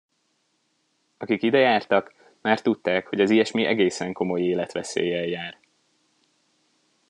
[1.17, 5.57] Akik idejártak, már tudták, hogy az ilyesmi egészen komoly életveszéllyel jár.